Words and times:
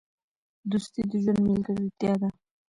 دوستي 0.69 1.01
د 1.09 1.11
ژوند 1.23 1.41
ملګرتیا 1.49 2.13
ده. 2.21 2.29